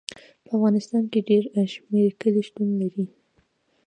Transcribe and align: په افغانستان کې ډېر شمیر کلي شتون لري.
په 0.45 0.49
افغانستان 0.57 1.03
کې 1.11 1.19
ډېر 1.29 1.43
شمیر 1.73 2.09
کلي 2.21 2.41
شتون 2.47 2.69
لري. 2.81 3.05